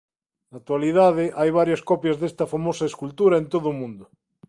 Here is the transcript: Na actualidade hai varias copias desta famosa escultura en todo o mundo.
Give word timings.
Na 0.49 0.57
actualidade 0.61 1.25
hai 1.39 1.49
varias 1.59 1.81
copias 1.89 2.19
desta 2.21 2.49
famosa 2.53 2.85
escultura 2.91 3.35
en 3.41 3.45
todo 3.53 3.67
o 3.71 3.77
mundo. 3.81 4.05